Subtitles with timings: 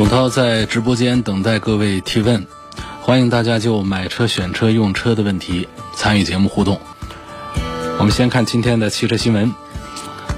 [0.00, 2.46] 董涛在直播间等待各位提问，
[3.02, 6.80] 欢迎大家就买车、选车、用车的问题参与节目互动。
[7.98, 9.52] 我们先看今天的汽车新闻：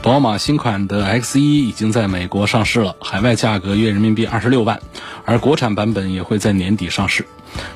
[0.02, 4.80] 宝马新款的 X 一已经在美国上市了，海外价格约人民币二十六万，
[5.24, 7.24] 而国产版本也会在年底上市。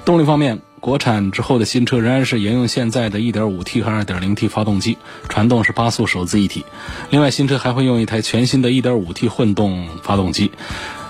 [0.04, 6.64] 动力方面，国产之后的新车仍然是沿用现在的 1.5T 和 2.0T 发动机，传动是八速手自一体。
[7.10, 10.50] 另外，新车还会用一台全新的 1.5T 混动发动机。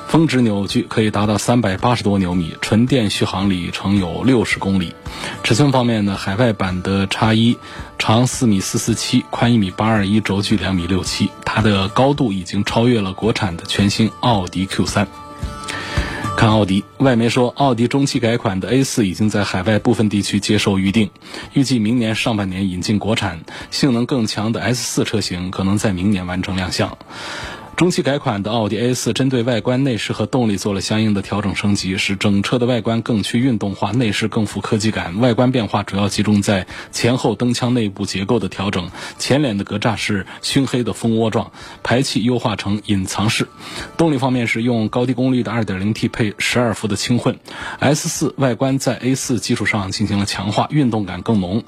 [0.08, 4.94] 峰值扭矩可以达到三百八十多牛米，纯电续航里程有六十公里。
[5.42, 7.58] 尺寸方面呢，海外版的叉一
[7.98, 15.08] 长四米四四七，宽一米八二一，轴距两米六七，它的高度已经超越了国产的全新奥迪 Q 三。
[16.36, 21.10] 看奥迪，外媒说奥迪中期改款的 A 四已经在海外部分地区接受预定，
[21.54, 23.40] 预计明年上半年引进国产，
[23.70, 26.96] 性能更强的 S 四车型可能在明年完成亮相。
[27.76, 35.20] 中期改款的奥迪 A4 针对外观、内饰和动力做了相应的调整升级，使整车的外观更趋运动化，内饰更富科技感。
[35.20, 41.52] 外观变化主要集中在前后灯腔内部结构的调整，前脸的格栅是熏黑的蜂窝状，
[41.82, 43.46] 排气优化成隐藏式。
[43.98, 47.38] 动力方面是用高低功率的 2.0T 配12伏的轻混。
[47.78, 51.62] S4 外观在 A4 基础上进行了强化，运动感更浓。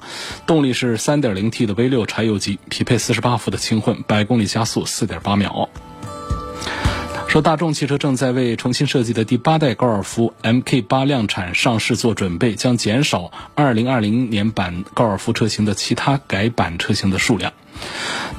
[0.47, 5.69] 动力是 3.0T 的 V6 柴油机，匹配48伏的轻混，百公里加速4.8秒。
[7.29, 17.53] 说大众汽车正在为重新设计的第八代高尔夫 MK 八量产上市做准备，将减少2020年版高尔夫车型的其他改版车型的数量。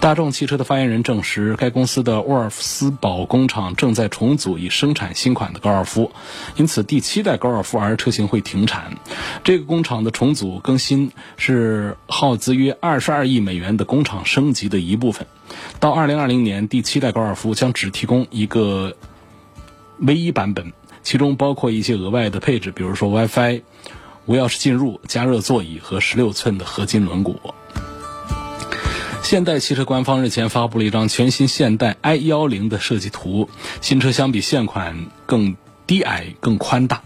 [0.01, 6.11] 大众汽车的发言人证实，该公司的沃尔夫斯堡工厂正在重组以生产新款的高尔夫，
[6.57, 8.97] 因此第七代高尔夫 R 车型会停产。
[9.45, 15.27] 这个工厂的重组更新是耗资约二十二亿美元的工厂升级的一部分。
[15.81, 18.97] 到二零二零年，第七代高尔夫将只提供一个
[19.99, 20.73] 唯一版本，
[21.03, 23.61] 其中包括一些额外的配置，比如说 WiFi、
[24.25, 27.37] 无钥匙进入、加热座椅和十六寸的合金轮毂。
[29.31, 33.49] 现代汽车官方日前发布了一张全新现代 i 幺零的设计图，
[33.81, 37.03] 新车相比现款更低矮、更宽大。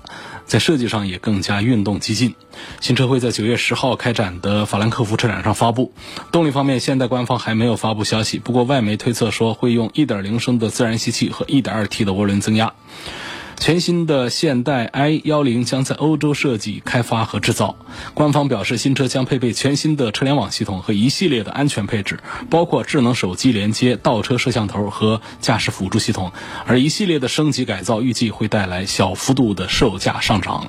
[0.47, 2.35] 在设计上也更加运动激进。
[2.81, 5.93] 新车会在九月十号开展的法兰克福车展上发布。
[6.33, 12.73] 动力方面，现代官方还没有发布消息，不过外媒推测说会用1.0升的自然吸气和 1.2T 的涡轮增压。
[13.59, 17.77] 全新的现代 i 幺零将在欧洲设计、开发和制造。
[18.13, 22.21] 官方表示，新车将配备全新的车联网系统和一系列的安全配置，
[22.51, 26.33] 包括智能手机连接、倒车摄像头和驾驶辅助系统。
[26.67, 30.67] 而一系列的升级改造预计会带来小幅度的售价上涨。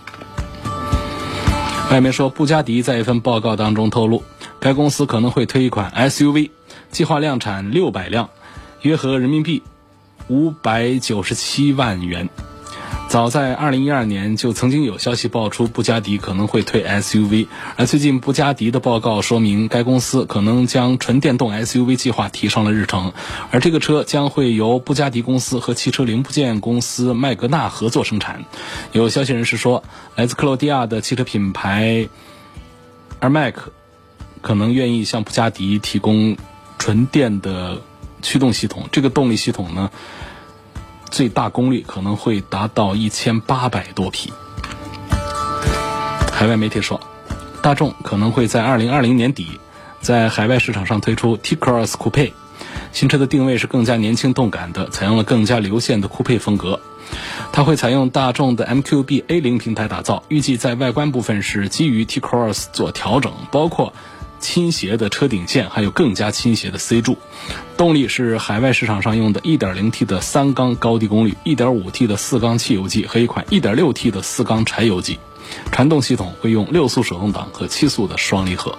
[1.91, 4.23] 外媒说，布加迪在一份报告当中透露，
[4.59, 6.49] 该公司可能会推一款 SUV，
[6.91, 8.29] 计划量产六百辆，
[8.81, 9.61] 约合人民币
[10.29, 12.29] 五百九十七万元。
[13.07, 23.13] 早在二零一二年就曾经有消息爆出布加迪可能会推 SUV，而最近布加迪的报告说明该公司可能将纯电动 SUV 计划提上了日程，
[23.51, 28.43] 而这个车将会由布加迪公司和汽车零部件公司麦格纳合作生产。
[28.91, 29.85] 有消息人士说，
[30.15, 32.09] 来自克罗地亚的汽车品牌
[33.19, 33.57] a r m a c
[34.41, 36.35] 可能愿意向布加迪提供
[36.77, 37.81] 纯电的
[38.21, 39.89] 驱动系统，这个动力系统呢？
[41.09, 44.33] 最大功率可能会达到一千八百多匹。
[46.31, 46.99] 海外媒体说，
[47.61, 49.59] 大众可能会在二零二零年底
[50.01, 52.33] 在海外市场上推出 T-Cross Coupe。
[52.91, 56.79] 新车的定位是更加年轻动感的，采用了更加流线的酷配风格。
[57.51, 63.93] 它会采用大众的 MQB A 零平台打造，预计在外观部分是基于 T-Cross 做调整，包括。
[64.39, 67.17] 倾斜的车顶线，还有更加倾斜的 C 柱。
[67.77, 75.19] 动力是海外市场上用的 1.0T 的三缸高低功率，1.5T 的四缸汽油机和一款 1.6T 的四缸柴油机。
[75.71, 78.77] 传动系统会用六速手动挡和七速的双离合。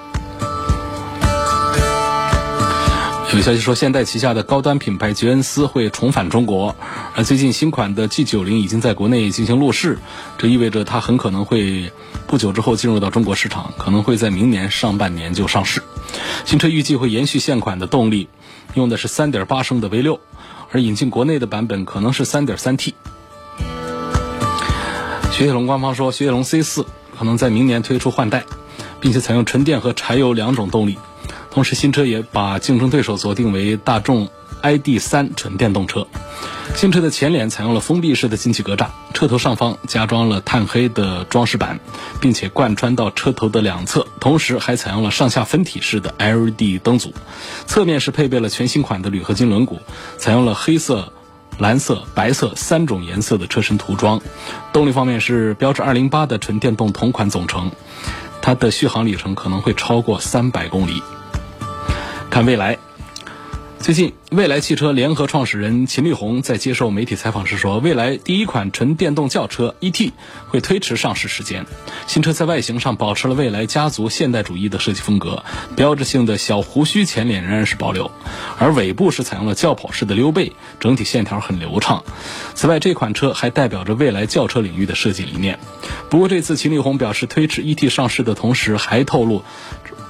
[3.35, 6.75] 有消息说，现代旗下的高端品牌捷恩斯会重返中国，
[7.15, 9.99] 而最近新款的 G90 已经在国内进行路试，
[10.39, 11.93] 这意味着它很可能会
[12.27, 15.83] 不久之后进入到中国市场，可能会在明年上半年就上市。
[16.47, 18.29] 新车预计会延续现款的动力，
[18.73, 20.19] 用的是3.8升的 V6，
[20.73, 22.95] 而引进国内的版本可能是 3.3T。
[25.33, 26.87] 雪铁龙官方说，雪铁龙 C 四
[27.19, 28.45] 可能在明年推出换代，
[28.99, 30.97] 并且采用纯电和柴油两种动力。
[31.57, 34.29] 同时，新车也把竞争对手锁定为大众
[34.61, 36.07] ID 三纯电动车。
[36.75, 41.81] 新车的前脸采用了封闭式的进气格栅，车头上方加装了碳黑的装饰板，
[42.21, 47.15] 并且贯穿到车头的两侧，同时还采用了上下分体式的 LED 灯组。
[47.67, 49.79] 侧面是配备了全新款的铝合金轮毂，
[50.19, 51.11] 采用了黑色、
[51.57, 54.21] 蓝色、白色三种颜色的车身涂装。
[54.75, 57.73] 动力方面是标致208的纯电动同款总成，
[58.43, 61.03] 它的续航里程可能会超过三百公里。
[62.37, 62.77] 看未来。
[63.79, 70.13] 最近，蔚来汽车联合创始人秦力红在接受媒体采访时说，蔚来第一款纯电动轿车 ET
[70.49, 71.65] 会推迟上市时间。
[72.07, 75.45] 新车在外形上保持了蔚来家族现代主义的设计风格，
[75.77, 78.11] 标志性的小胡须前脸仍然是保留，
[78.59, 82.05] 而尾部是采用了轿跑式的溜背，整体线条很流畅。
[82.53, 85.59] 此外，这款车还代表着未来轿车领域的设计理念。
[86.11, 89.43] 不过，这次秦力红表示推迟 ET 上市的同时，还透露。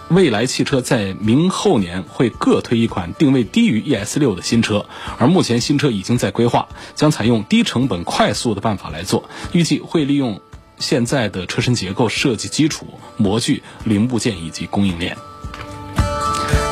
[0.09, 4.87] 蔚来汽车在明后年会各推一款定位低于 ES 六的新车，
[5.19, 10.41] 而目前新车已经在规划，将采用低成本快速的办法来做，预计会利用
[10.79, 12.87] 现在的车身结构设计基础、
[13.17, 15.17] 模具、零部件以及供应链。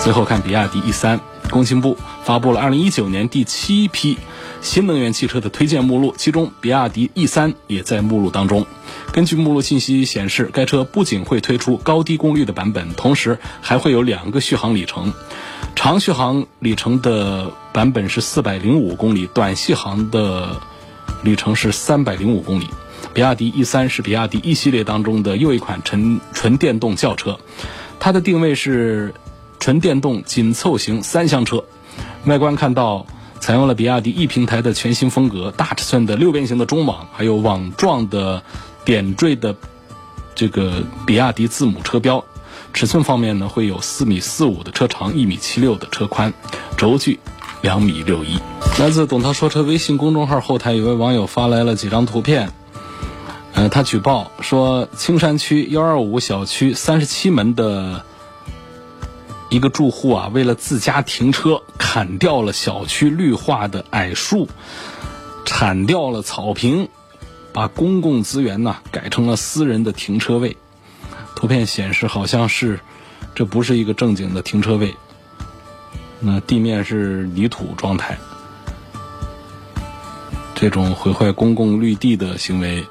[0.02, 1.18] 最后看比亚迪 E 三，
[1.50, 4.16] 工信部发布了二零一九年第七批
[4.64, 8.64] 新能源汽车的推荐目录，其中比亚迪 E 三也在目录当中。
[9.12, 15.12] 根据目录信息显示，该车不仅会推出高低功率的版本，同时还会有两个续航里程。
[15.76, 20.56] 长续航里程的版本是四百零五公里，短续航的
[21.22, 22.66] 里程是三百零五公里。
[23.12, 27.38] 比亚迪 E 三是比亚迪 E 系列当中的又一款纯纯电动轿车，
[28.00, 29.12] 它的定位是
[29.60, 31.64] 纯电动紧凑型三厢车。
[32.24, 33.06] 外观看到
[33.44, 38.42] 采用了比亚迪 E 平台的全新风格，大尺寸的六边形的中网，还有网状的。
[38.86, 39.56] 点缀的
[40.34, 42.22] 这个比亚迪字母车标，
[42.74, 46.34] 尺寸方面呢会有四米四五的车长，一米七六的车宽，
[46.76, 47.18] 轴距
[47.62, 48.38] 两米六一。
[48.78, 52.50] 来自董涛说车微信公众号后台有位网友发来了几张图片，
[53.54, 58.04] 呃，他举报说青山区幺二五小区三十七门的
[59.54, 64.48] 一个住户啊，为了自家停车，砍掉了小区绿化的矮树，
[65.44, 66.88] 铲掉了草坪。
[67.52, 70.56] 把公共资源呢改成了私人的停车位，
[71.36, 72.80] 图片显示好像是，
[73.32, 74.92] 这不是一个正经的停车位，
[76.18, 78.18] 那地面是泥土状态，
[80.56, 82.84] 这种毁坏公共绿地的行为，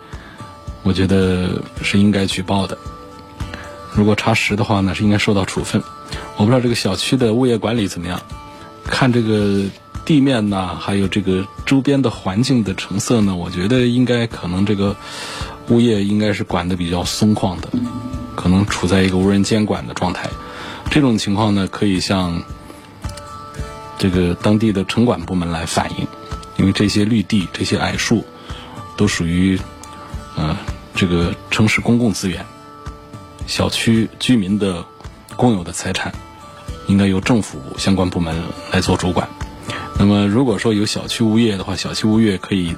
[0.82, 2.78] 我觉得是应该举报的。
[3.94, 5.84] 如果查实的话呢，是应该受到处分。
[6.38, 8.22] 我不知道这个小区的物业管理怎么样，
[8.86, 9.66] 看这个。
[10.06, 14.94] 地面呢，还有这个周边的环境的成色呢，我觉得应该可能这个
[15.70, 17.70] 物业应该是管的比较松旷的，
[18.36, 20.30] 可能处在一个无人监管的状态。
[20.92, 22.44] 这种情况呢，可以向
[23.98, 26.06] 这个当地的城管部门来反映，
[26.58, 28.26] 因为这些绿地、这些矮树
[28.98, 29.58] 都属于
[30.36, 30.58] 呃
[30.94, 32.46] 这个城市公共资源、
[33.48, 34.84] 小区居民的
[35.36, 36.14] 公有的财产，
[36.88, 39.28] 应该由政府相关部门来做主管。
[39.98, 42.76] 那么，如果说有小区物业的话，小区物业可以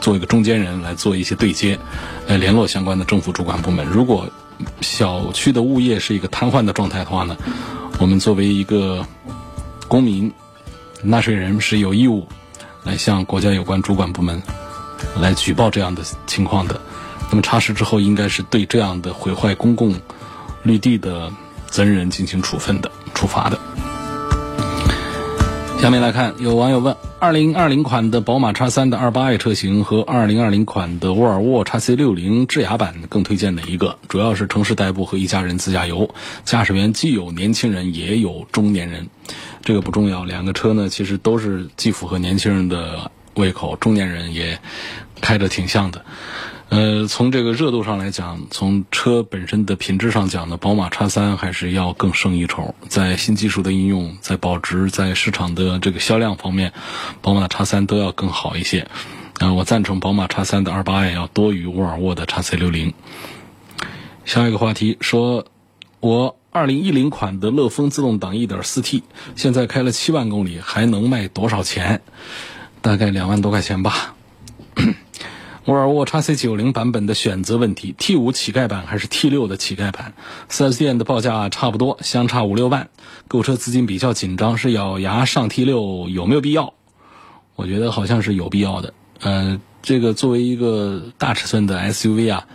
[0.00, 1.78] 做一个中间人来做一些对接，
[2.26, 3.84] 来联络相关的政府主管部门。
[3.86, 4.28] 如果
[4.80, 7.36] 小区的物业是一个瘫痪的状态的话呢，
[7.98, 9.06] 我们作为一个
[9.88, 10.32] 公民、
[11.02, 12.26] 纳税人是有义务
[12.84, 14.42] 来向国家有关主管部门
[15.20, 16.80] 来举报这样的情况的。
[17.28, 20.00] 那么查实之后，应该是对这样的毁坏公共
[20.62, 21.32] 绿地的
[21.76, 23.58] 责任人进行处分的、处罚的。
[25.78, 33.98] 下面来看，有网友问：二零二零款的宝马叉三的二八 i 车型和二零二零款的沃尔沃叉 C 六零智雅版更推荐哪一个？
[34.08, 36.08] 主要是城市代步和一家人自驾游，
[36.46, 39.06] 驾驶员既有年轻人也有中年人，
[39.62, 40.24] 这个不重要。
[40.24, 44.58] 两个车呢，其实都是既符合年轻人的胃口，中年人也
[45.20, 46.02] 开着挺像的。
[46.68, 52.74] 呃，从这个热度上来讲，从车本身的品质上讲呢，宝马叉三还是要更胜一筹。
[52.88, 56.72] 在新技术的应用，在保值，在市场的这个销量方面，
[57.22, 58.88] 宝马叉三都要更好一些。
[59.38, 62.94] 啊，我赞成宝马叉三的二八 i 要多于沃尔沃的叉 C 六零。
[64.24, 65.46] 下一个话题说，
[66.00, 69.04] 我二零一零款的乐风自动挡一点四 T，
[69.36, 72.02] 现在开了七万公里，还能卖多少钱？
[72.82, 74.15] 大概两万多块钱吧。
[75.66, 80.14] 沃尔沃 x C 九零版本的选择问题，T 五乞丐版还是 T 六的乞丐版
[80.48, 82.88] ？4S 店的报价差不多，相差五六万，
[83.26, 86.72] 购车资金比较紧张，是咬牙上 T 六有没有必要？
[87.56, 88.94] 我觉得好像是有必要的。
[89.20, 92.46] 呃，这个作为一个大尺寸的 SUV 啊，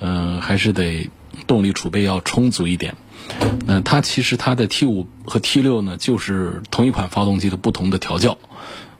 [0.00, 1.08] 嗯，还是得
[1.46, 2.96] 动力储备要充足一点。
[3.64, 8.36] 那它其实它的 T 五和 T 六呢，就是同一款发动机的不同的调教。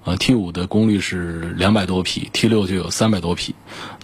[0.05, 3.55] 呃，T 五的功率是两百多匹，T 六就有三百多匹。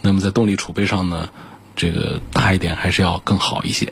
[0.03, 1.29] 那么在动力储备上呢，
[1.75, 3.91] 这个大一点还是要更好一些。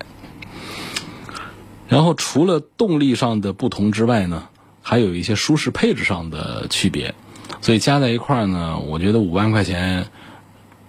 [1.89, 4.49] 然后除了动力上的不同之外呢，
[4.83, 7.15] 还有一些舒适配置上的区别。
[7.61, 10.07] 所以加在一块儿呢，我觉得五万块钱，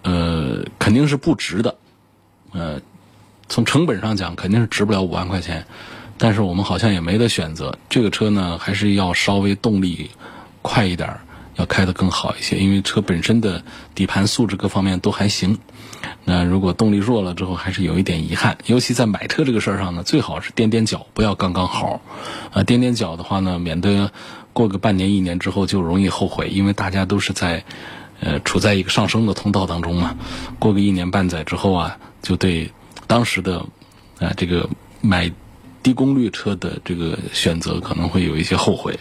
[0.03, 1.75] 呃，肯定是不值的。
[2.51, 2.81] 呃，
[3.47, 5.65] 从成本上讲，肯定是值不了五万块钱。
[6.17, 10.11] 但是我们好像也没得选择，这个车呢，还是要稍微动力。
[10.65, 11.19] 快一点，
[11.57, 15.59] 要开得更好一些，因为车本身的底盘素质各方面都还行。
[16.23, 18.57] 那如果动力弱了之后，还是有一点遗憾。
[18.65, 22.01] 尤其在买车这个事儿上呢，最好是垫垫脚，不要刚刚好。
[22.51, 24.11] 啊，垫垫脚的话呢，免得
[24.53, 27.63] 过个半年一年之后就容易后悔，因为大家都是在
[28.21, 30.15] 呃处在一个上升的通道当中嘛。
[30.57, 32.71] 过个一年半载之后啊，就对
[33.05, 33.59] 当时的
[34.19, 34.67] 啊这个
[35.01, 35.31] 买
[35.83, 38.97] 低功率车的这个选择可能会有一些后悔。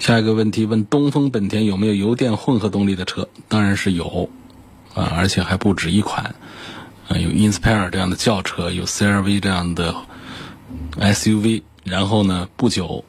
[0.00, 3.28] 下一个问题问东风本田有没有油电混合动力的车？
[3.48, 4.30] 当然是有，
[4.94, 6.34] 啊，而且还不止一款，
[7.06, 9.94] 啊，有 Inspire 这样的轿车，有 CRV 这样的
[10.98, 13.04] SUV，然后呢，不久，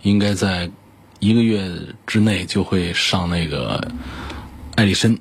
[0.00, 0.70] 应该在
[1.18, 1.70] 一个月
[2.06, 3.92] 之内就会上那个
[4.76, 5.14] 艾力绅，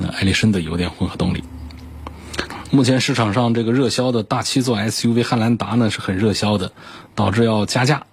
[0.00, 1.44] 啊，艾力绅的油电混合动力。
[2.72, 6.72] 目前市场上这个热销的大七座 SUV 汉兰达呢是很热销的，
[7.14, 8.04] 导致要加价。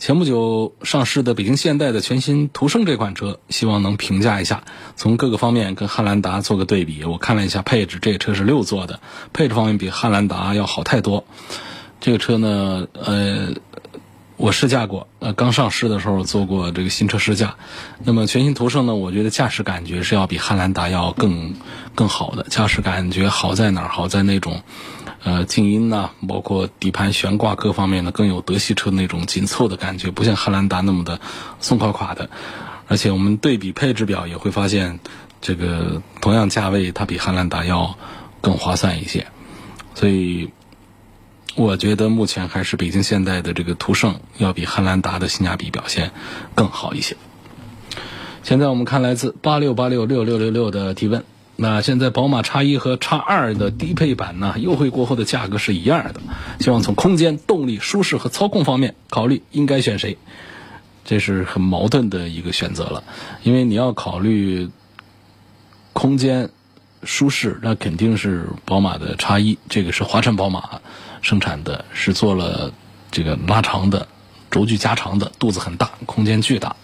[0.00, 4.64] 前不久上市的北京现代的全新途胜这款车，希望能评价一下，
[4.96, 7.04] 从各个方面跟汉兰达做个对比。
[7.04, 9.00] 我看了一下配置，这个车是六座的，
[9.34, 11.26] 配置方面比汉兰达要好太多。
[12.00, 13.48] 这个车呢，呃，
[14.38, 17.56] 我试驾过，呃，刚上市的时候做过这个新车试驾。
[18.02, 21.56] 那么全新途胜呢，我觉得驾驶感觉是要比汉兰达要更
[21.94, 22.44] 更好的。
[22.44, 23.88] 驾驶感觉好在哪儿？
[23.88, 24.62] 好在那种。
[25.22, 31.20] 呃，静音呐，包括底盘悬挂各方面呢，更有德系车那种紧凑的感觉，不像汉兰达那么的
[31.60, 32.30] 松垮垮的。
[32.88, 34.98] 而且我们对比配置表也会发现，
[35.42, 37.96] 这个同样价位，它比汉兰达要
[38.40, 39.26] 更划算一些。
[39.94, 40.50] 所以，
[41.54, 46.12] 我觉得目前还是北京现代的这个途胜要比汉兰达的性价比表现
[46.54, 47.16] 更好一些。
[48.42, 51.24] 现在我们看来自八六八六六六六六的提问。
[51.62, 56.20] 那现在宝马叉一和叉二的低配版呢，优惠过后的价格是一样的。
[56.58, 60.16] 希望从空间、动力、舒适和操控方面考虑应该选谁，
[61.04, 63.04] 这是很矛盾的一个选择了。
[63.42, 64.70] 因为你要考虑
[65.92, 66.48] 空间、
[67.02, 70.80] 舒适，那肯定是宝马的叉一，这个是华晨宝马
[71.20, 72.72] 生产的，是做了
[73.10, 74.08] 这个拉长的
[74.50, 76.74] 轴距加长的，肚子很大，空间巨大。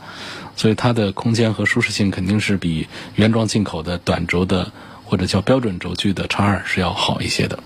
[0.56, 4.72] 所以它的空间和舒适性肯定是比原装进口的短轴的
[5.04, 7.60] 或者叫标准轴距的叉二是要好一些的，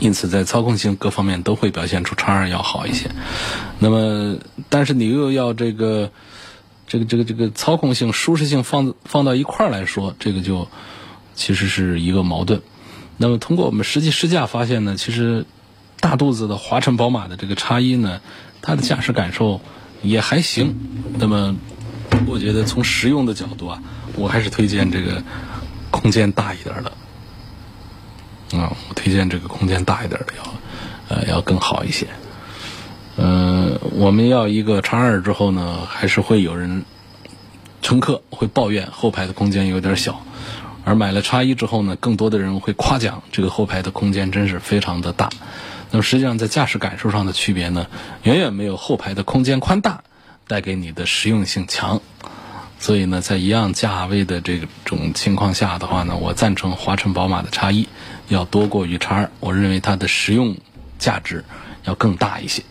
[0.00, 3.10] 因此在操控性各方面都会表现出叉二要好一些。
[3.78, 6.10] 那么，但是你又要这个
[6.88, 10.66] 这个这个这个操控性、舒适性放放到一块儿来说，这个就
[11.34, 12.62] 其实是一个矛盾。
[13.18, 15.44] 那么通过我们实际试驾发现呢，其实
[16.00, 18.20] 大肚子的华晨宝马的这个叉一呢，
[18.62, 19.60] 它的驾驶感受
[20.02, 20.74] 也还行。
[21.18, 21.54] 那么。
[22.26, 23.82] 我觉得从实用的角度啊，
[24.14, 25.22] 我还是推荐这个
[25.90, 26.92] 空间大一点的
[28.58, 32.06] 啊，我推荐这个空间大一点的要呃要更好一些。
[33.16, 36.84] 嗯，我们要一个叉二之后呢，还是会有人
[37.82, 40.22] 乘客会抱怨后排的空间有点小，
[40.84, 45.28] 而买了叉一之后呢，更多的人会夸奖这个后排的空间真是非常的大。
[45.90, 47.86] 那么实际上在驾驶感受上的区别呢，
[48.22, 50.02] 远远没有后排的空间宽大。
[50.52, 52.02] 带给你的实用性强，
[52.78, 57.88] 所以呢，在一样价位的这种情况下的话呢，我赞成华晨宝马的叉一
[58.28, 60.54] 要多过于叉二，我认为它的实用
[60.98, 61.42] 价值
[61.84, 62.62] 要更大一些。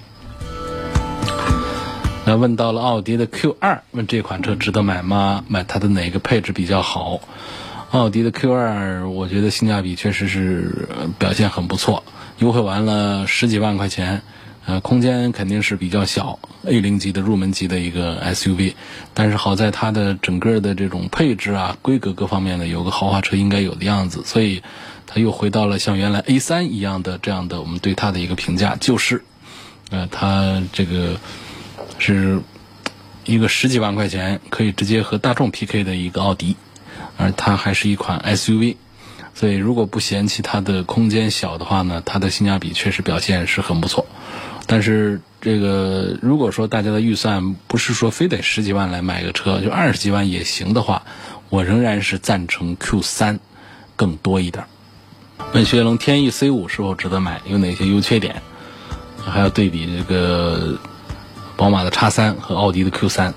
[2.24, 5.44] 那问到了奥迪的 Q 二，问这款车值得买吗？
[5.48, 7.20] 买它的哪个配置比较好？
[7.90, 12.04] 奥迪的 Q 二，我觉得性价比确实是表现很不错，
[12.38, 14.22] 优惠完了十几万块钱。
[14.66, 18.76] 呃，空间肯定是比较小，A 零级的入门级的一个 SUV，
[19.14, 24.62] 但是好在它的整个的这种配置啊、规格各方面呢，有个豪华车应该有的样子，所以
[25.08, 29.24] 它又回到了像原来 A 三一样的这样的我们对它的一个评价，就是，
[29.90, 31.18] 呃，它这个
[31.98, 32.40] 是
[33.26, 36.56] 一个十几万块钱可以直接和大众 PK 的一个奥迪，
[37.18, 38.76] 而它还是一款 SUV。
[39.34, 44.06] 所以，如果不嫌弃它的空间小的话呢，它的性价比确实表现是很不错。
[44.72, 51.04] 但是，这个如果说大家的预算不是说非得十几万来买个车，就二十几万也行的话，
[51.50, 53.42] 我仍然是赞成 Q 三
[53.98, 54.64] 更多一点。
[55.54, 57.42] 问雪铁龙天翼 C 五是否值得买？
[57.46, 58.42] 有哪些优缺点？
[59.26, 60.80] 还要对比这个
[61.58, 63.34] 宝马的 X 三和奥迪的 Q 三，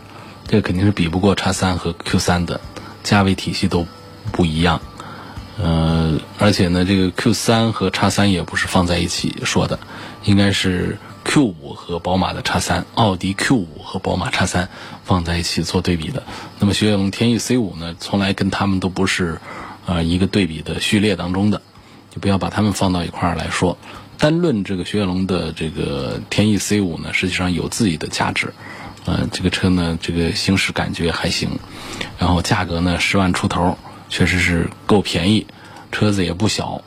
[0.46, 2.60] 这肯定是比不过 X 三和 Q 三的，
[3.02, 3.84] 价位体系都
[4.30, 4.80] 不一样。
[5.58, 9.80] 呃，而且呢，这个 Q 三和 X 三也不是放在一起说的，
[10.22, 14.68] 应该是 Q 五和宝马的叉三，奥迪 Q 五和宝马叉三
[15.04, 16.22] 放在一起做对比的。
[16.60, 19.40] 那么雪铁龙天翼 C 五呢，从来跟他们都不是
[19.86, 21.60] 呃一个对比的序列当中的，
[22.10, 23.76] 就不要把它们放到一块儿来说。
[24.18, 28.54] 单论这个雪铁龙的这个天翼 C 五呢，实际上有自己的价值。
[29.06, 31.58] 呃，这个车呢，这个行驶感觉还行，
[32.18, 33.76] 然后价格呢十万出头。
[34.10, 35.46] 确实是够便宜，
[35.90, 36.82] 车子也不小，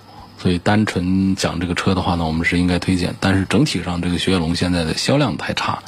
[0.47, 3.13] 所以单纯讲这个车的话呢，我们是应该推荐。
[3.19, 5.83] 但是整体上，这个雪铁龙现在的销量太差，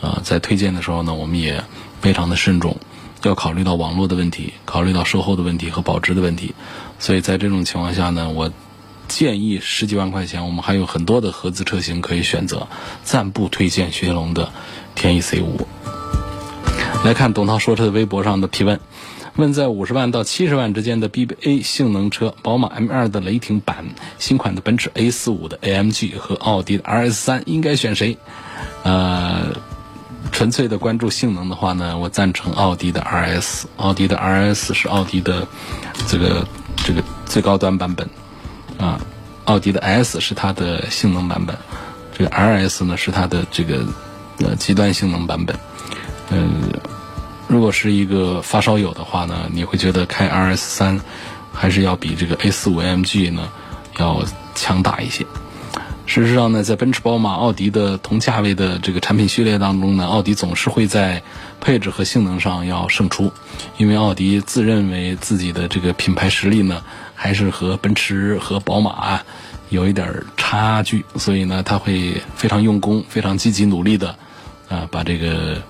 [0.00, 1.64] 呃，在推荐的时候呢，我们也
[2.00, 2.76] 非常的慎重，
[3.24, 6.54] 要考虑到网络的问题，考虑到售后的问题和保值的问题。
[7.00, 8.52] 所以在这种情况下呢，我
[9.08, 12.68] 建议十几万块钱，我们还有很多的合资车型可以选择，
[13.02, 14.52] 暂不推荐雪铁龙的
[14.94, 15.66] 天翼 C 五。
[17.06, 18.80] 来看董涛说车的微博上的提问。
[19.36, 23.84] 问在五十万到七十万之间的 BBA 性能车，宝马 M2 的雷霆版、
[24.18, 28.18] 新款的奔驰 A45 的 AMG 和奥迪的 RS3 应该选谁？
[28.82, 29.54] 呃，
[30.32, 33.66] 纯粹的关注性能的话呢，我赞成奥迪的 RS。
[33.76, 35.46] 奥迪的 RS 是奥迪的
[36.08, 36.44] 这个
[36.78, 38.08] 这个最高端版本
[38.78, 38.98] 啊，
[39.44, 41.56] 奥迪的 S 是它的性能版本，
[42.18, 43.86] 这个 RS 呢是它的这个
[44.40, 45.56] 呃极端性能版本，
[46.30, 46.68] 嗯。
[47.48, 51.00] 如果是一个发烧友的话呢，你会觉得开 RS 三
[51.52, 53.48] 还是要比这个 A 四五 AMG 呢
[53.98, 54.24] 要
[54.54, 55.24] 强大一些。
[56.06, 61.22] 事实上呢，在奔驰、宝马、奥迪的同价位的这个产品序列当中呢，奥迪总是会在
[61.60, 63.32] 配置和性能上要胜出，
[63.76, 66.82] 因为奥迪自认为自己的这个品牌实力呢
[67.14, 69.20] 还是和奔驰和宝马
[69.68, 74.16] 有一点差距，所以呢，他会非常用功、非常积极努力的
[74.68, 75.62] 啊把这个。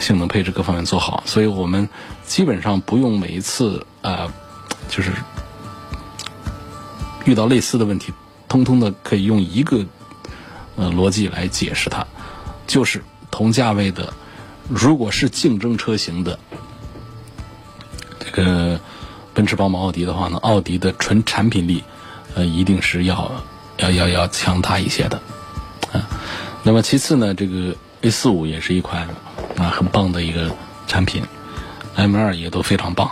[0.00, 1.88] 性能配置各方面做好，所以我们
[2.24, 4.32] 基本上不用每一次呃，
[4.88, 5.12] 就是
[7.24, 8.12] 遇到类似的问题，
[8.48, 9.84] 通通的可以用一个
[10.76, 12.06] 呃逻辑来解释它，
[12.66, 14.12] 就是同价位的，
[14.68, 16.38] 如果是竞争车型的
[18.20, 18.80] 这个
[19.34, 21.82] 奔驰、宝马、奥迪的话呢，奥迪的纯产品力
[22.34, 23.30] 呃一定是要
[23.78, 25.20] 要要要强大一些的
[25.92, 26.08] 啊。
[26.62, 29.08] 那么其次呢，这个 A 四五也是一款。
[29.70, 30.50] 很棒的一个
[30.86, 31.22] 产品
[31.96, 33.10] ，M 二也都非常棒，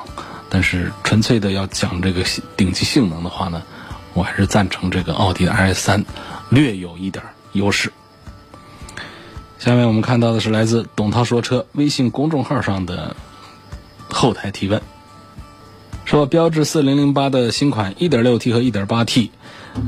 [0.49, 2.25] 但是纯粹的要讲这个
[2.57, 3.63] 顶级性能的话呢，
[4.15, 6.05] 我还是赞成这个奥迪的 RS 三，
[6.49, 7.93] 略有一点优势。
[9.59, 13.17] 下面我们看到的是来自董涛说车微信公众号上的
[14.09, 14.81] 后台提问，
[16.05, 19.31] 说标致四零零八的新款 1.6T 和 1.8T，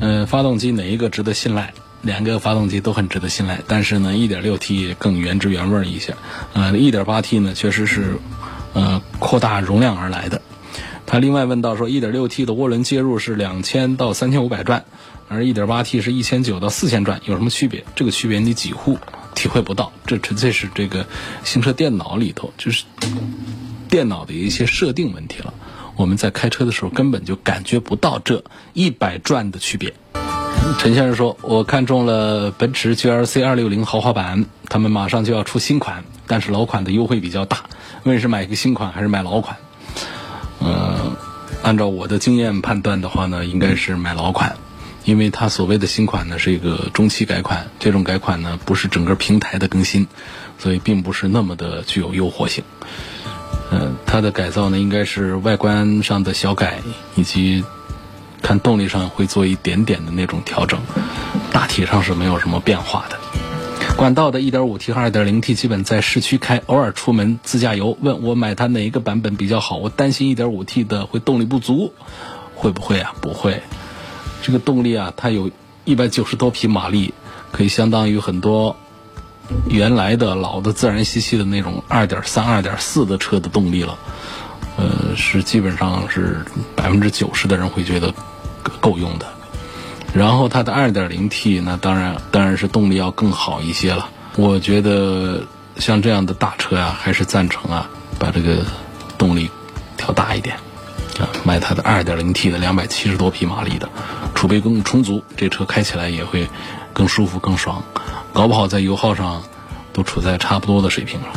[0.00, 1.72] 嗯，发动机哪一个值得信赖？
[2.02, 6.14] 两个发动机都很值得信赖，但是呢，1.6T 更原汁原味一些。
[6.52, 8.18] 呃，1.8T 呢确实是，
[8.72, 10.40] 呃，扩大容量而来的。
[11.06, 14.84] 他另外问到说，1.6T 的涡轮介入是两千到三千五百转，
[15.28, 17.84] 而 1.8T 是一千九到四千转，有什么区别？
[17.96, 18.98] 这个区别你几乎
[19.34, 21.06] 体会不到，这纯粹是这个
[21.44, 22.84] 行车电脑里头就是
[23.88, 25.52] 电脑的一些设定问题了。
[25.96, 29.94] 我们在开车的时候根本就感觉不到这一百转的区别。
[30.78, 37.58] 陈先生说：“我看中了奔驰 GLC 260豪华版，他们马上就要出新款，但是老款的优惠比较大。
[38.04, 39.56] 问是买一个新款还是买老款？
[40.60, 41.16] 呃，
[41.62, 44.56] 按照我的经验判断的话呢，应该是买老款，
[45.04, 50.06] 因为它所谓的新款呢是一个中期改款，这种改款呢不是整个平台的更新，
[50.58, 52.62] 所以并不是那么的具有诱惑性。
[53.72, 56.78] 嗯，它的改造呢应该是外观上的小改
[57.16, 57.64] 以及。”
[58.42, 60.80] 看动力上会做一点点的那种调整，
[61.52, 63.18] 大体上是没有什么变化的。
[63.96, 67.98] 管道的 1.5T 和 2.0T 基本在市区开，偶尔出门自驾游。
[68.00, 69.76] 问我买它哪一个版本比较好？
[69.76, 71.92] 我担心 1.5T 的会动力不足，
[72.54, 73.12] 会不会啊？
[73.20, 73.60] 不会，
[74.40, 75.50] 这个动力啊，它有
[75.84, 77.12] 一百九十多匹马力，
[77.50, 78.76] 可以相当于很多
[79.68, 83.98] 原来的老的自然吸气的那种2.3、2.4的车的动力了。
[84.78, 86.42] 呃，是基本上是
[86.74, 88.14] 百分之九十的人会觉得
[88.80, 89.26] 够用的。
[90.14, 94.08] 然后它的二点零 T，那当然当然是动力要更好一些了。
[94.36, 95.42] 我觉得
[95.76, 98.64] 像这样的大车呀，还是赞成啊，把这个
[99.18, 99.50] 动力
[99.96, 100.56] 调大一点
[101.18, 103.88] 啊，买它的二点零 T 的两百七十多匹马力的，
[104.34, 106.48] 储备更充足，这车开起来也会
[106.92, 107.82] 更舒服更爽，
[108.32, 109.42] 搞不好在油耗上
[109.92, 111.28] 都处在差不多的水平了。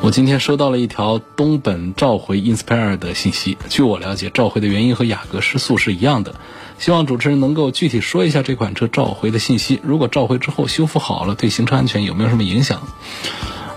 [0.00, 3.58] 我今天收到了一条东本召回 Inspire 的信息。
[3.68, 6.34] 据我了解，召回的原因和雅阁失速是一样的。
[6.78, 9.80] 希望主持人能够具体说一下这款车召回的信息。
[9.82, 12.80] 如果召回之后修复好了，对行车安全有没有什么影响？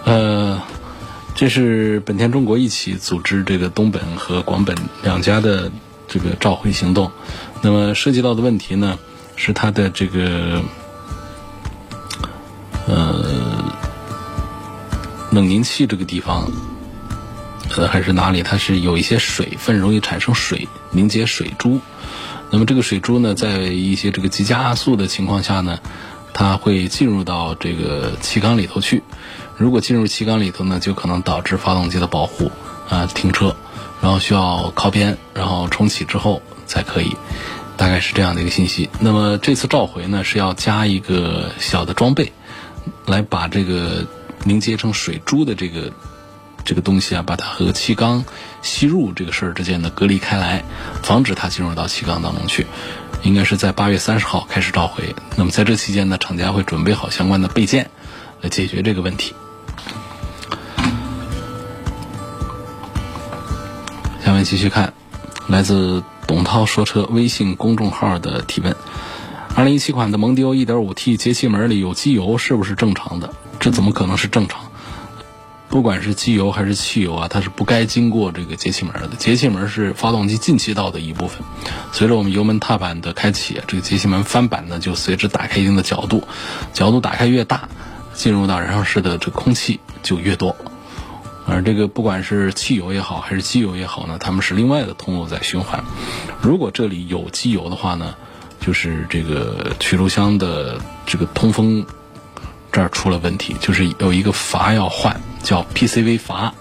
[0.05, 0.61] 呃，
[1.35, 5.71] 这是本田中国一起组织这个东本和广本两家的
[6.07, 7.11] 这个召回行动。
[7.61, 8.99] 那么涉及到的问题呢，
[9.35, 10.61] 是它的这个
[12.87, 13.40] 呃。
[15.31, 16.51] 冷凝器这个地方，
[17.77, 18.43] 呃，还是哪里？
[18.43, 21.79] 它是有一些水分，容易产生水凝结水珠。
[22.49, 25.79] 那么这个水珠呢，在一些这个急加速的情况下呢，
[26.33, 29.03] 它会进入到这个气缸里头去。
[29.55, 32.51] 如果进入气缸里头呢，就可能导致发动机的保护
[32.89, 33.55] 啊停车，
[34.01, 37.15] 然后需要靠边，然后重启之后才可以。
[37.77, 38.89] 大概是这样的一个信息。
[38.99, 42.33] 那么这次召回呢，是要加一个小的装备，
[43.05, 44.05] 来把这个。
[44.43, 45.91] 凝结成水珠的这个
[46.63, 48.25] 这个东西啊，把它和气缸
[48.61, 50.63] 吸入这个事儿之间的隔离开来，
[51.03, 52.65] 防止它进入到气缸当中去。
[53.23, 55.15] 应该是在八月三十号开始召回。
[55.35, 57.91] 那么在这期间呢，厂家会准备好相关的备件
[58.41, 59.35] 来解决这个问题。
[64.25, 64.93] 下面继续看
[65.47, 68.75] 来自董涛说车微信公众号的提问：
[69.55, 73.31] 二零一七款的蒙迪欧一点五 T 节气门里有机油，是不是正常的？
[73.61, 74.59] 这怎么可能是正常？
[75.69, 79.15] 不管是机油还是汽油啊，它是不该经过这个节气门的。
[79.17, 81.41] 节气门是发动机进气道的一部分，
[81.93, 86.23] 随着我们油门踏板的开启，这个节气门翻板呢就随之打开一定的角度，
[86.73, 87.69] 角度打开越大，
[88.13, 90.57] 进入到燃烧室的这个空气就越多。
[91.45, 95.85] 而这个不管是汽油也好，还是机油也好呢，它们是另外的通路在循环。
[96.41, 98.15] 如果这里有机油的话呢，
[98.59, 101.85] 就是这个曲轴箱的这个通风。
[102.71, 106.53] 这儿出了问题，就是有一个阀要换，叫 PCV 阀，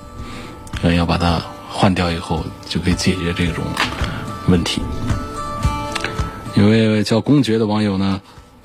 [0.82, 3.64] 嗯，要把它换掉以后，就可以解决这种
[4.48, 4.82] 问题。
[6.54, 8.20] 有位叫公爵的网友呢，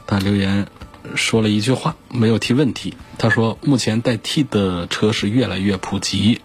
[0.08, 0.66] 他留言
[1.14, 2.96] 说了一句话，没有提问题。
[3.18, 6.42] 他说：“目前带 T 的车是越来越普及，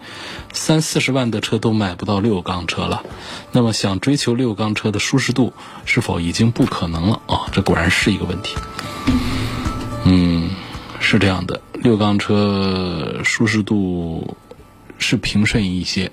[0.53, 3.03] 三四十万的车都买不到六缸车了。
[3.51, 5.51] 那么想追求六缸车的舒适度，
[5.83, 8.55] 是否已经不可能了？”啊，这果然是一个问题。
[10.05, 10.40] 嗯。
[11.11, 14.37] 是这样的，六缸车舒适度
[14.97, 16.09] 是平顺一些，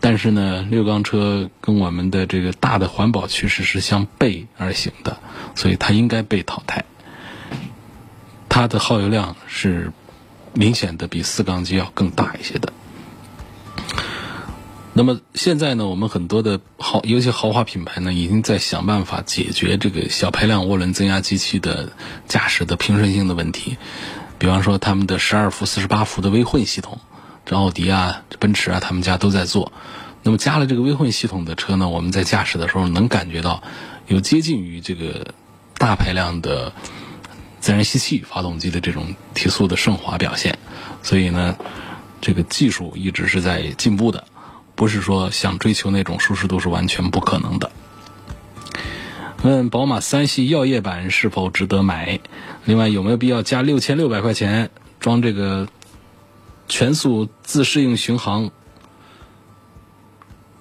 [0.00, 5.16] 但是呢，六缸车跟我们的这个大的环保趋势是相背而行的，
[5.54, 6.84] 所以它应该被淘汰。
[8.50, 9.90] 它的耗油量是
[10.52, 12.70] 明显的比四缸机要更大一些的。
[14.94, 21.92] 那么现在呢，我们很多的豪，尤其豪华品牌呢，已经在想办法解决这个小排量涡轮增压机器的
[22.28, 23.78] 驾驶的平顺性的问题。
[24.38, 27.00] 比方说，他们的十二伏、四十八伏的微混系统，
[27.46, 29.72] 这奥迪啊、奔驰啊，他们家都在做。
[30.22, 33.62] 那么加了这个微混系统的车呢，我们在驾驶的时候能感觉到
[34.08, 35.32] 有接近于这个
[35.78, 36.74] 大排量的
[37.60, 40.58] 自然吸气发动机的这种提速的顺滑表现。
[41.02, 41.56] 所以呢，
[42.20, 44.24] 这个技术一直是在进步的。
[44.82, 47.70] 不是说想追求那种舒适度是完全不可能的。
[49.44, 52.18] 问宝马三系耀夜版是否值得买？
[52.64, 55.68] 另外有没有必要加六千六百块钱装这个
[56.66, 58.50] 全速自适应巡航？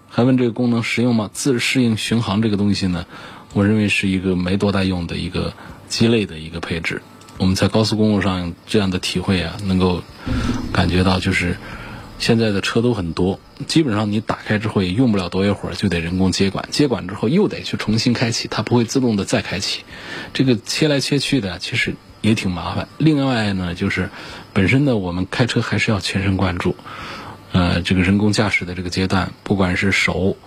[0.08, 1.28] 还问这个功能实用吗？
[1.34, 3.08] 自适应巡航这个东西呢，
[3.54, 5.52] 我认为是一个没多大用的一个
[5.90, 7.02] 鸡肋的一个配置。
[7.40, 10.04] 我们在高速公路上这样的体会啊，能够
[10.72, 11.58] 感觉到就是。
[12.22, 19.84] 现在的车都很多，基本上你打开之后也用不了多一会儿，就得人工接管，接管之后又得去重新开启，它不会自动的再开启。
[20.32, 22.88] 这个切来切去的，其实也挺麻烦。
[23.00, 24.12] 另外呢，就是
[24.54, 26.76] 本身呢，我们开车还是要全神贯注，
[27.54, 30.38] 呃，这个人工驾驶的这个阶段，不管是手、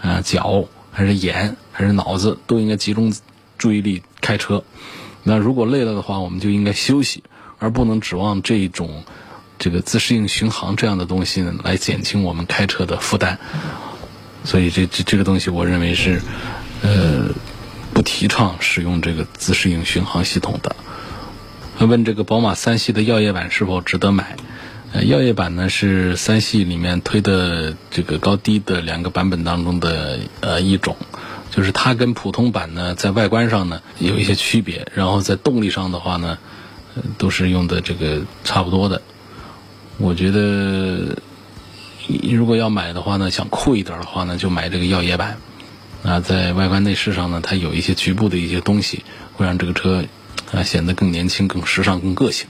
[0.00, 3.14] 啊脚还是眼还是脑子，都应该集中
[3.58, 4.64] 注意力开车。
[5.22, 7.22] 那如果累了的话，我们就应该休息，
[7.60, 9.04] 而不能指望这种。
[9.62, 13.38] 这个自适应巡航这样的东西呢，来减轻我们开车的负担，
[14.42, 16.20] 所以这这这个东西，我认为是，
[16.82, 17.28] 呃，
[17.94, 20.74] 不提倡使用这个自适应巡航系统的。
[21.78, 24.36] 问这个宝马三系的耀夜版是否值得买？
[24.92, 30.96] 呃，耀夜版呢是三系里面推的这个高低的两个版本当中的呃一种，
[31.52, 36.36] 就是它跟普通版呢在外观上呢有一些区别，然后在动力上的话呢，
[37.16, 39.00] 都是用的这个差不多的。
[39.98, 41.16] 我觉得，
[42.30, 45.38] 如果要买的话呢，想酷一点的话呢，就买这个耀夜版。
[46.02, 50.04] 啊，在外观内饰上呢，它有一些局部的一些东西，会让这个车
[50.52, 52.48] 啊显得更年轻、更时尚、更个性。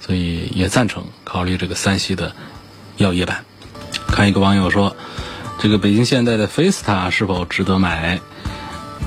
[0.00, 2.34] 所以也赞成考虑这个三系的
[2.96, 3.44] 耀夜版。
[4.08, 4.96] 看一个网友说，
[5.60, 8.20] 这个北京现代的菲斯塔是否值得买？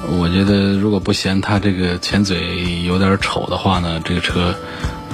[0.07, 4.55] 我觉得如果不嫌它这个前嘴有点丑的话呢，这个车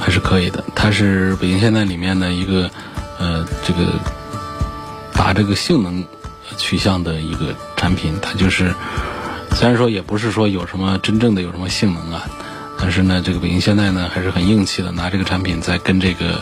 [0.02, 0.64] 还是可以的。
[0.76, 2.70] 它是北京现代里面的一个
[3.20, 3.94] 呃这个
[5.14, 6.04] 打这个性能
[6.58, 8.74] 取向的一个产品，它就是
[9.52, 12.26] 虽然说也不是说有什么真正的有什么性能啊，
[12.80, 16.42] 但是呢，这个北京现代呢还是很硬气的，拿这个产品在跟这个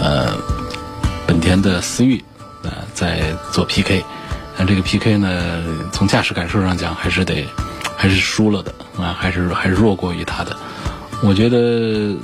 [0.00, 0.32] 呃
[1.26, 2.24] 本田的思域
[2.62, 4.02] 呃在做 PK。
[4.56, 7.46] 但这个 PK 呢，从驾驶感受上讲，还是得
[7.96, 10.54] 还是输了的啊，还是还是弱过于它的。
[11.22, 12.14] 我觉得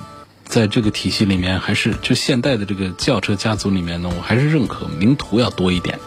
[0.47, 5.99] 在这个体系里面，还是就现代的这个轿车家族里面呢，我还是认可名图要多一点。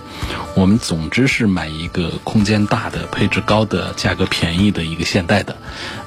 [0.55, 5.55] 我们总之是买一个空间大的、配置高的、价格便宜的一个现代的，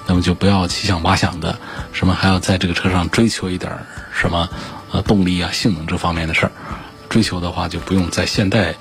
[0.07, 1.59] 那么就不要七想八想的，
[1.93, 3.71] 什么还要在这个车上追求一点
[4.13, 4.49] 什么
[4.91, 6.53] 呃动力啊、性能这方面的事儿。
[7.09, 8.75] 追求的话，就不用在现代。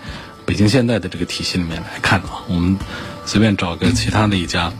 [0.43, 2.77] 北京现代的这个体系里面来看了，我们
[3.25, 4.73] 随便找个其他的一家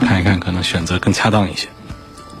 [0.00, 1.68] 看一看，可能选择更恰当一些。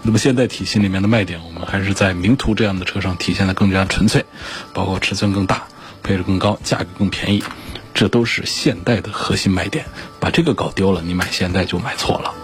[0.06, 4.26] 那么现代体系里面的卖点，我们还是在名图这样的车上体现的更加纯粹，
[4.74, 5.64] 包括尺寸更大、
[6.02, 7.42] 配置更高、价格更便宜，
[7.94, 9.86] 这都是现代的核心卖点。
[10.20, 12.34] 把这个搞丢了，你买现代就买错了。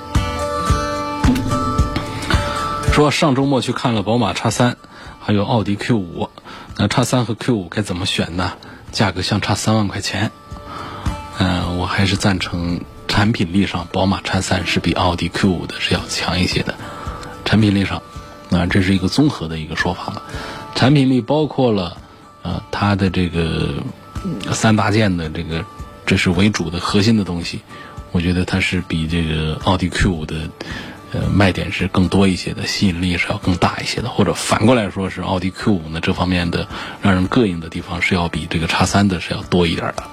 [2.95, 4.79] 说上周末去看了宝马叉三，
[5.21, 6.31] 还有奥迪 Q 五，
[6.77, 8.55] 那叉三和 Q 五该怎么选呢？
[8.91, 10.31] 价格相差三万块钱，
[11.39, 16.75] 嗯，我还是赞成产品力上，宝马叉三是比奥迪 Q 五的是要强一些的。
[17.51, 18.01] 产品力上，
[18.53, 20.23] 啊，这是一个综合的一个说法了。
[20.77, 21.97] 产品力包括了，
[22.43, 23.83] 呃，它的这个
[24.53, 25.65] 三大件的这个，
[26.07, 27.63] 这是为主的核心的东西。
[28.13, 30.37] 我觉得它是比这个奥迪 Q 五的。
[31.13, 36.69] 呃，卖点是更多一些的，吸引力是要更大一些的，或者反过来说是奥迪 Q 五呢这方面的
[37.03, 40.05] 让人膈应的地方是要比这个叉三的是要多一点的。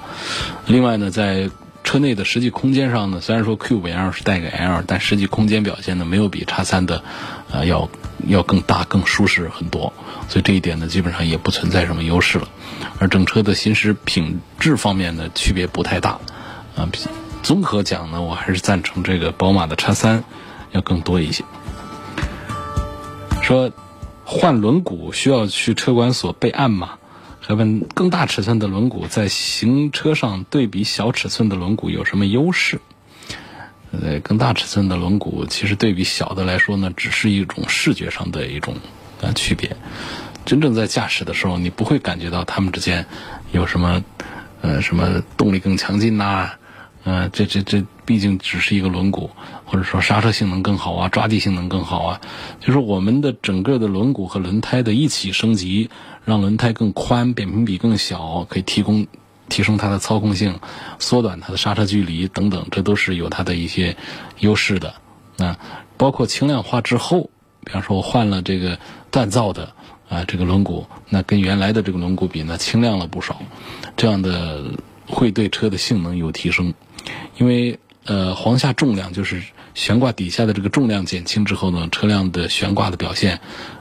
[0.66, 1.50] 另外呢，在
[1.88, 7.02] 车内的实际空间上呢，虽然说 Q 五 L 是带个 L，但实际空间表现呢没有比叉三的
[7.50, 7.88] 呃要
[8.26, 9.94] 要更大、更舒适很多，
[10.28, 12.46] 所以这一点呢基本上也不存在什么优势了。
[12.98, 16.18] 而整车的行驶品质方面呢区别不太大
[16.76, 16.86] 啊。
[17.42, 20.24] 综合讲呢，我还是赞成这个宝马的叉三。
[20.72, 21.42] 要更多一些。
[23.42, 23.72] 说
[24.26, 26.98] 换轮毂需要去车管所备案吗？
[27.48, 32.78] 还问更大尺寸的轮毂在行车上对比小尺寸的轮毂有什么优势？
[33.90, 38.74] 呃，更大尺寸的轮毂其实对比小的来说呢，只是一种视觉上的一种
[39.22, 39.74] 呃区别。
[40.44, 43.06] 真正在驾驶的时候，你不会感觉到它们之间
[43.50, 44.04] 有什么
[44.60, 46.50] 呃什么动力更强劲呐。
[47.04, 49.30] 呃，这这这毕竟只是一个轮毂，
[49.64, 52.20] 或者说刹车性能更好啊，抓地性能更好啊，
[52.60, 55.88] 就是我们的整个的轮毂和轮胎的一起升级，
[56.28, 59.06] 让轮胎更宽，扁平比更小，可以提供
[59.48, 60.60] 提升它的操控性，
[60.98, 63.96] 缩短它的刹车距离等等，这都是有它的一些
[64.40, 64.94] 优势的。
[65.38, 65.58] 啊，
[65.96, 67.30] 包括轻量化之后，
[67.64, 68.78] 比方说我换了这个
[69.10, 69.72] 锻造的
[70.06, 73.40] 啊这个轮毂，那跟原来的这个轮毂比呢，轻量了不少，
[73.96, 74.64] 这样的
[75.06, 76.74] 会对车的性能有提升。
[77.38, 79.42] 因为呃，簧下重量就是
[79.74, 83.40] 悬挂底下的这个重量减轻之后呢，车辆的悬挂的表现，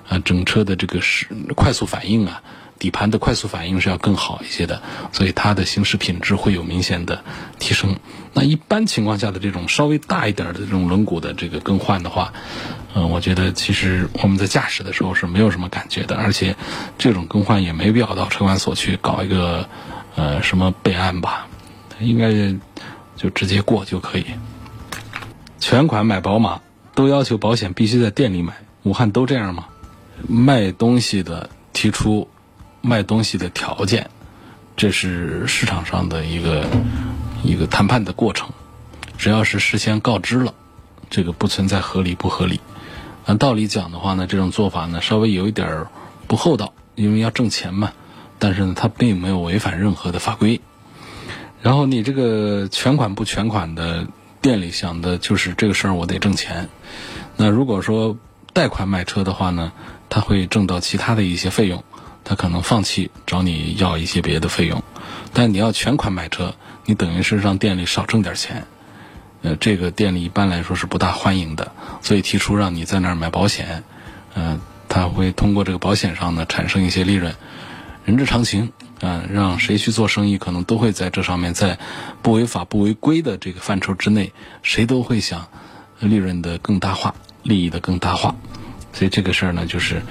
[0.10, 2.44] 啊，整车的这个是快速反应啊，
[2.78, 4.82] 底盘的快速反应是要更好一些的，
[5.14, 7.24] 所以它的行驶品质会有明显的
[7.58, 7.96] 提升。
[8.34, 12.34] 那一般情况下的这种稍微大一点的这种轮毂的这个更换的话，
[12.96, 16.54] 嗯，我觉得其实我们在驾驶的时候是没有什么感觉的，而且
[16.98, 19.70] 这种更换也没必要到车管所去搞一个
[20.18, 21.48] 呃什么备案吧，
[22.02, 22.54] 应该。
[23.18, 24.26] 就直接过就可以。
[25.60, 26.62] 全款买宝马
[26.96, 28.54] 都要求保险必须在店里买，
[28.84, 29.66] 武汉都这样吗？
[30.28, 32.28] 卖东西的提出
[32.82, 34.10] 卖东西的条件，
[34.76, 36.66] 这是市场上的一个
[37.44, 38.50] 一个谈判的过程。
[39.18, 40.54] 只要是事先告知了，
[41.10, 42.62] 这个不存在合理不合理。
[43.26, 45.86] 按道理讲的话呢，这种做法呢稍微有一点
[46.28, 47.92] 不厚道，因为要挣钱嘛。
[48.40, 50.62] 但是呢，它并没有违反任何的法规。
[51.62, 54.08] 然后你这个全款不全款的
[54.42, 56.70] 店里想的就是这个事儿，我得挣钱。
[57.36, 58.18] 那如果说
[58.54, 59.72] 贷款买车的话呢，
[60.10, 61.84] 他会挣到其他的一些费用，
[62.24, 64.82] 他可能放弃找你要一些别的费用。
[65.34, 68.66] 但你要全款买车，你等于是让店里少挣点钱。
[69.42, 73.84] 呃，这个店里一般来说是不大欢迎的，所以提出让你在那儿买保险，
[74.36, 77.36] 嗯，他会通过这个保险上呢产生一些利润，
[78.06, 78.72] 人之常情。
[79.02, 81.78] 啊，让谁去做生意，可能都会在这上面，在
[82.22, 84.34] 不违法、不违规的这个范畴之内，
[84.64, 85.48] 谁都会想
[86.00, 88.36] 利润的更大化、利益的更大化。
[88.94, 90.02] 所以这个事儿呢，就是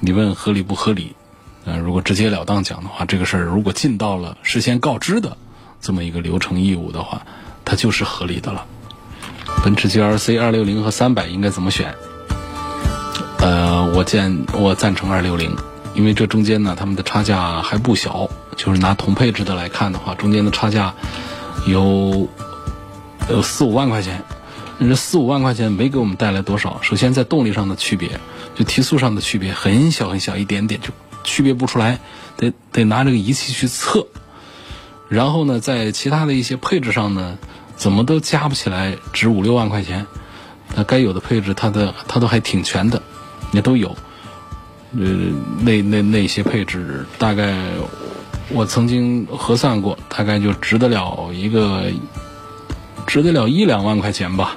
[0.00, 1.16] 你问合理不合理，
[1.64, 5.36] 呃，如果直截了当讲的话，这个事儿如果尽到了事先告知的
[5.80, 7.26] 这么一个流程义务的话，
[7.64, 8.66] 它就是合理的了。
[9.64, 11.94] 奔驰 GLC 二六零和三百应该怎么选？
[13.40, 15.56] 呃，我建我赞成二六零，
[15.98, 20.94] 因为这中间呢，他们的差价还不小，就是拿同配置的来看的话，中间的差价
[21.66, 22.28] 有
[23.28, 24.22] 有四五万块钱。
[24.78, 26.78] 这四五万块钱没给我们带来多少。
[26.82, 28.20] 首先在动力上的区别，
[28.54, 30.90] 就提速上的区别很小很小一点点，就
[31.24, 31.98] 区别不出来，
[32.36, 34.06] 得得拿这个仪器去测。
[35.08, 37.38] 然后呢，在其他的一些配置上呢，
[37.74, 40.06] 怎么都加不起来，值五六万块钱。
[40.76, 43.02] 那该有的配置，它的它都还挺全的，
[43.50, 43.96] 也都有。
[44.96, 45.04] 呃，
[45.60, 47.56] 那那那些配置，大概
[48.48, 51.84] 我曾经核算过，大概就值得了一个，
[53.06, 54.56] 值得了一两万块钱吧。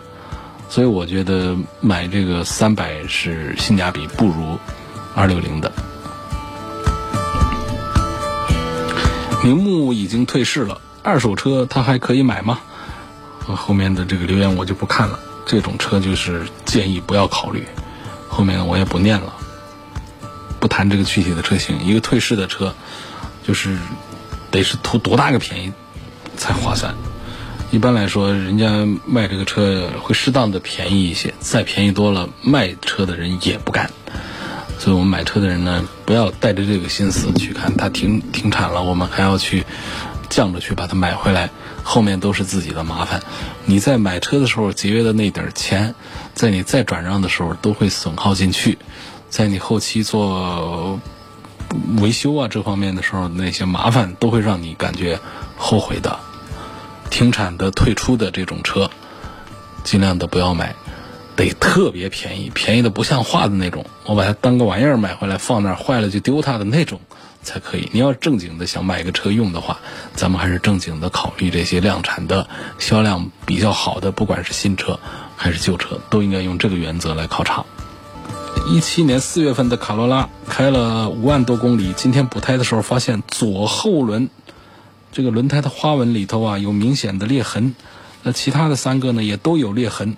[0.70, 4.58] 所以我觉得买这个三百是性价比不如
[5.14, 5.72] 二六零的。
[9.44, 12.60] 铃木已经退市了，二手车它还可以买吗？
[13.46, 15.20] 后面的这个留言我就不看了。
[15.46, 17.66] 这种车就是建议不要考虑，
[18.30, 19.34] 后面我也不念了，
[20.62, 21.84] 不谈这个具体的车型。
[21.84, 22.74] 一个退市的车，
[23.46, 23.78] 就是
[24.52, 25.74] 得是图多大个便宜
[26.38, 26.96] 才划算。
[27.72, 33.90] 一般来说，人家卖这个车会适当的便宜一些，再便宜多了，卖车的人也不干。
[34.78, 39.64] 所以我们买车的人呢，不要带着这个心思去看它停停产了，我们还要去
[40.30, 41.50] 犟着去把它买回来，
[41.84, 43.22] 后面都是自己的麻烦。
[43.66, 45.96] 你在买车的时候节约的那点钱，
[46.34, 48.78] 在你再转让的时候都会损耗进去，
[49.32, 51.00] 在你后期做
[52.02, 55.20] 维修啊这方面的时候，那些麻烦都会让你感觉
[55.58, 56.20] 后悔的。
[57.10, 58.92] 停产的、退出的这种车，
[59.86, 60.76] 尽量的不要买，
[61.36, 63.86] 得特别便宜，便宜的不像话的那种。
[64.06, 67.00] 我把它当个玩意儿买回来放那儿，坏了就丢它的那种
[67.42, 67.90] 才可以。
[67.94, 69.80] 你要正经的想买个车用的话，
[70.14, 75.00] 咱们还是正经的考虑这些量产的、销量比较好的，不管是新车
[75.38, 77.66] 还是旧车，都应该用这个原则来考察。
[78.68, 84.30] 一七年四月份的卡罗拉开了五万多公里，今天补胎的时候发现左后轮。
[85.12, 87.76] 这个轮胎的花纹里头啊有明显的裂痕，
[88.24, 90.16] 那其他的三个呢也都有裂痕。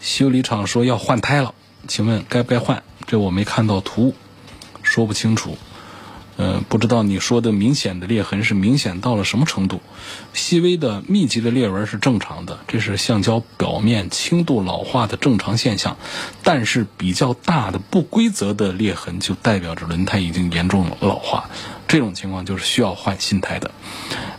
[0.00, 1.52] 修理厂说要换胎了，
[1.88, 2.82] 请问该不该换？
[3.06, 4.14] 这我没看到图，
[4.82, 5.56] 说不清楚。
[6.36, 9.80] 呃，不知道你说的明显的裂痕是明显到了什么程度？
[10.32, 15.96] 细微的密集的裂纹是正常的，这是橡胶表面轻度老化的正常现象。
[16.42, 21.48] 但是比较大的不规则的裂痕就代表着轮胎已经严重老化，
[21.86, 23.70] 这种情况就是需要换新胎的。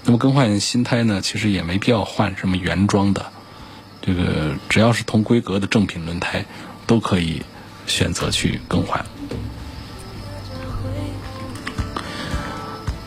[0.04, 3.28] 那么更换新胎呢，其实也没必要换什么原装的，
[4.02, 6.46] 这个只要是同规格的正品轮胎，
[6.86, 7.42] 都可以
[7.88, 9.06] 选择去更换。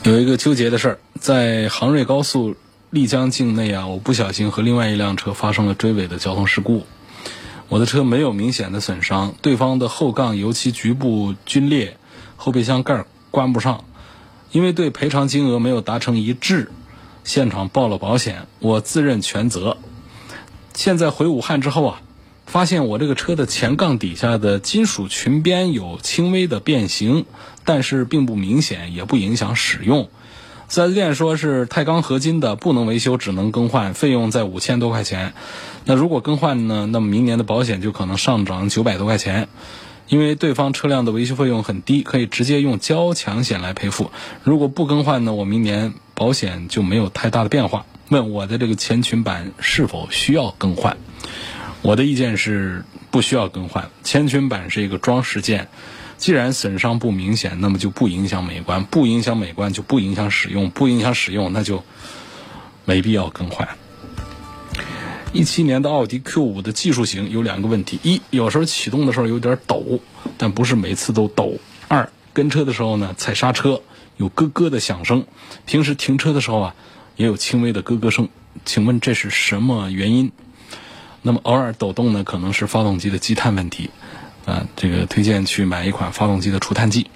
[0.08, 2.56] 有一个纠结的事儿，在杭瑞高速
[2.88, 6.86] 丽江境内啊，我不小心和另外一辆车发生了追尾的交通事故。
[7.68, 11.98] 我的车没有明显的损伤，对方的后杠油漆局部皲裂，
[12.36, 13.84] 后备箱盖关不上。
[14.50, 16.70] 因为对赔偿金额没有达成一致，
[17.22, 19.76] 现场报了保险，我自认全责。
[20.72, 22.00] 现在回武汉之后啊，
[22.46, 27.26] 发现我这个车的前杠底下的金属裙边有轻微的变形。
[27.68, 30.08] 但是并不明显，也不影响使用。
[30.70, 35.34] 四 S 店说是钛钢合金的，不能维修，只能更换，费用在五千多块钱。
[35.84, 36.88] 那如果更换呢？
[36.90, 39.48] 那么明年的保险就可能上涨九百多块钱。
[40.08, 44.10] 因为对方车辆的维修费用很低，可以直接用交强险来赔付。
[44.44, 45.34] 如果不更换呢？
[45.34, 47.84] 我明年保险就没有太大的变化。
[48.08, 50.96] 问我的这个前裙板是否需要更换？
[51.82, 53.90] 我的意见是不需要更换。
[54.02, 55.68] 前裙板是一个装饰件。
[56.18, 61.82] 既然损伤不明显，那么就不影响美观，不影响美观就不影响使用，不影响使用那就
[62.84, 63.66] 没必要更换。
[65.32, 70.00] 一七年的奥迪 Q 五的技术型有两个问题：一，有时候启动的时候有点抖，
[70.36, 73.80] 但不是每次都抖；二，跟车的时候呢，踩刹车
[74.16, 75.24] 有咯咯的响声，
[75.66, 76.74] 平时停车的时候啊，
[77.16, 78.28] 也有轻微的咯咯声。
[78.64, 80.32] 请问这是什么原因？
[81.22, 83.90] 那么偶尔抖动呢，可能是发动机的积碳问题。
[84.48, 87.10] 啊，这个推荐去买一款发动机的除碳剂。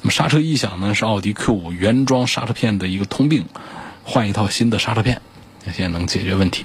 [0.00, 3.44] 那么刹车异响呢，是奥迪 Q 五原装刹车片的一个通病，
[4.02, 5.20] 换一套新的刹车片，
[5.64, 6.64] 现在能解决问题。